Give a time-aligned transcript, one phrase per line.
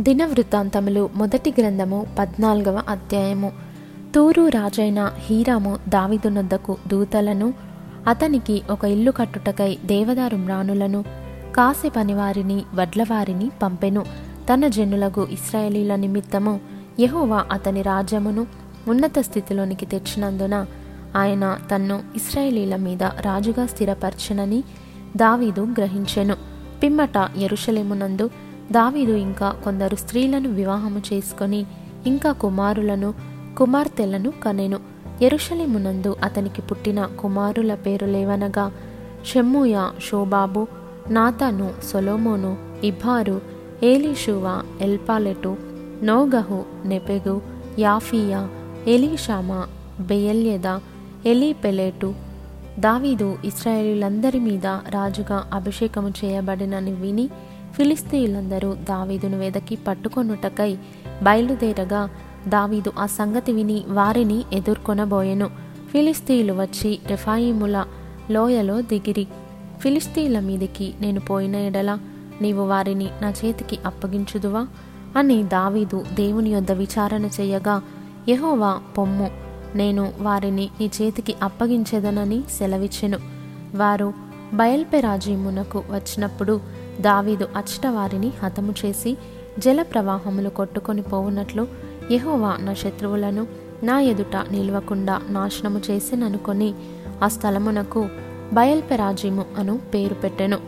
[0.00, 3.52] దినవృత్తాంతములు మొదటి గ్రంథము పద్నాలుగవ అధ్యాయము.
[4.14, 7.54] తూరు రాజైన హీరాము దావిదునొద్దకు దూతలను
[8.06, 11.04] అతనికి ఒక ఇల్లు కట్టుటకై దేవదారు మ్రాణులను
[11.56, 14.04] కాసి పనివారిని వడ్లవారిని పంపెను.
[14.54, 16.60] తన జనులకు ఇస్రాయేలీల నిమిత్తము
[17.00, 18.46] యహోవా అతని రాజ్యమును
[18.88, 20.66] ఉన్నత స్థితిలోనికి తెచ్చినందున
[21.16, 24.64] ఆయన తన్ను ఇస్రాయేలీల మీద రాజుగా స్థిరపరచనని
[25.16, 26.36] దావీదు గ్రహించెను.
[26.82, 28.30] పిమ్మట ఎరుషలేమునందు
[28.72, 31.66] దావీదు ఇంకా కొందరు స్త్రీలను వివాహము చేసుకొని
[32.06, 33.14] ఇంకా కుమారులను
[33.58, 34.80] కుమార్తెలను కనెను.
[35.22, 38.72] ఎరుషలిమునందు అతనికి పుట్టిన కుమారుల పేరులేవనగా
[39.26, 40.66] షెమ్మూయ షోబాబు
[41.10, 43.40] నాతాను సొలోమోను ఇభారు
[43.82, 45.56] ఏలీషువా ఎల్పాలెటు
[46.02, 47.42] నోగహు నెపెగు
[47.78, 48.48] యాఫియా
[48.88, 49.66] ఎలీషామా
[50.00, 50.78] బెయల్యద
[51.26, 52.14] ఎలీపెలేటు.
[52.78, 57.30] దావీదు ఇస్రాయేలీలందరి మీద రాజుగా అభిషేకము చేయబడినని విని
[57.76, 60.78] ఫిలిస్తీయులందరూ దావీదును వెదకి పట్టుకొనుటకై
[61.22, 62.10] బయలుదేరగా
[62.48, 65.50] దావీదు ఆ సంగతి విని వారిని ఎదుర్కొనబోయెను.
[65.92, 67.84] ఫిలిస్తీయులు వచ్చి రెఫాయిముల
[68.30, 69.26] లోయలో దిగిరి.
[69.80, 71.98] ఫిలిస్తీయుల మీదికి నేను పోయిన ఎడల
[72.42, 74.66] నీవు వారిని నా చేతికి అప్పగించుదువా?
[75.16, 77.82] అని దావీదు దేవుని యొద్ద విచారణ చేయగా
[78.28, 79.30] యహోవా పొమ్ము
[79.74, 83.18] నేను వారిని నీ చేతికి అప్పగించేదనని సెలవిచ్చెను.
[83.74, 86.60] వారు బయల్పెరాజీమునకు వచ్చినప్పుడు
[87.00, 89.16] దావీదు అచ్చటవారిని హతము చేసి
[89.58, 91.66] జల ప్రవాహములు కొట్టుకొని పోవునట్లు
[92.10, 93.46] యెహోవా నా శత్రువులను
[93.82, 96.74] నా ఎదుట నిల్వకుండా నాశనము చేసిననుకొని
[97.22, 98.08] ఆ స్థలమునకు
[98.52, 100.58] బయల్పెరాజీము అను పేరు పెట్టెను.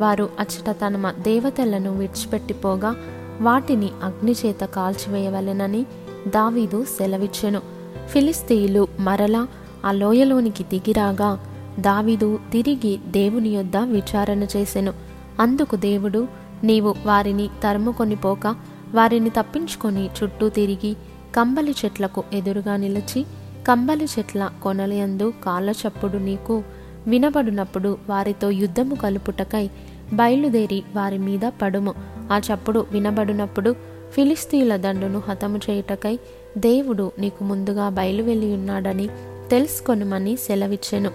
[0.00, 2.96] వారు అచ్చట తమ దేవతలను విడిచిపెట్టిపోగా
[3.40, 5.86] వాటిని అగ్నిచేత కాల్చివేయవలెనని
[6.28, 7.60] దావీదు సెలవిచ్చెను.
[8.08, 9.46] ఫిలిస్తీయులు మరలా
[9.84, 11.45] ఆ లోయలోనికి దిగిరాగా
[11.80, 14.92] దావీదు తిరిగి దేవుని యొద్ద విచారణ చేసెను.
[15.40, 16.28] అందుకు దేవుడు
[16.64, 18.56] నీవు వారిని తరుముకొని పోక
[18.94, 20.96] వారిని తప్పించుకొని చుట్టూ తిరిగి
[21.36, 23.26] కంబలి చెట్లకు ఎదురుగా నిలిచి
[23.68, 26.62] కంబలి చెట్ల కొనలయందు కాళ్ళ చప్పుడు నీకు
[27.06, 29.70] వినబడినప్పుడు వారితో యుద్ధము కలుపుటకై
[30.12, 31.94] బయలుదేరి వారి మీద పడుము.
[32.32, 33.76] ఆ చప్పుడు వినబడినప్పుడు
[34.12, 36.18] ఫిలిస్తీయుల దండును హతము చేయుటకై
[36.58, 39.08] దేవుడు నీకు ముందుగా బయలువెళ్ళి ఉన్నాడని
[39.50, 41.10] తెలుసుకొనుమని సెలవిచ్చెను.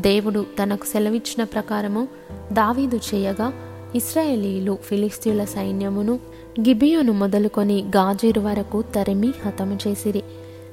[0.00, 2.08] దేవుడు తనకు సెలవిచ్చిన ప్రకారము
[2.52, 3.52] దావీదు చేయగా
[3.94, 6.20] ఇస్రాయేలీలు ఫిలిస్తీయుల సైన్యమును
[6.60, 10.22] గిబియోను మొదలుకొని గాజీరు వరకు తరిమి హతము చేసిరి.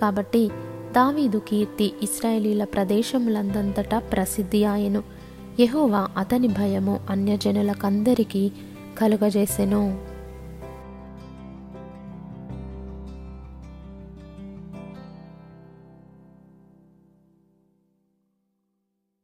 [0.00, 0.48] కాబట్టి
[0.92, 5.02] దావీదు కీర్తి ఇస్రాయేలీల ప్రదేశములందంతటా ప్రసిద్ధి ఆయను.
[5.60, 8.50] యెహోవా అతని భయము అన్యజనులకందరికీ
[8.98, 10.09] కలుగజేసెను.